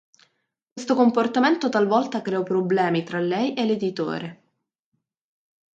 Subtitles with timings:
[0.73, 4.41] Questo comportamento talvolta creò problemi tra lei e l'editore.